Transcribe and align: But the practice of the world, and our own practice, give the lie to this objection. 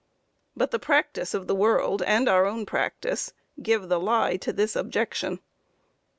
But 0.57 0.71
the 0.71 0.79
practice 0.79 1.35
of 1.35 1.45
the 1.45 1.53
world, 1.53 2.01
and 2.01 2.27
our 2.27 2.47
own 2.47 2.65
practice, 2.65 3.33
give 3.61 3.87
the 3.87 3.99
lie 3.99 4.35
to 4.37 4.51
this 4.51 4.75
objection. 4.75 5.41